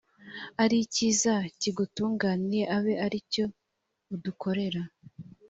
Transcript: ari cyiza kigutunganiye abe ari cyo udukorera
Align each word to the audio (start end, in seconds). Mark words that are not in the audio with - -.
ari 0.63 0.77
cyiza 0.93 1.33
kigutunganiye 1.59 2.63
abe 2.77 2.93
ari 3.05 3.19
cyo 3.31 3.45
udukorera 4.13 4.81